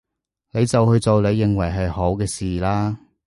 [0.53, 2.97] 你就去做你認為係好嘅事啦